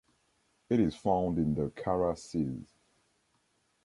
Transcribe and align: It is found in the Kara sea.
It 0.67 0.79
is 0.79 0.95
found 0.95 1.37
in 1.37 1.53
the 1.53 1.69
Kara 1.69 2.15
sea. 2.17 2.65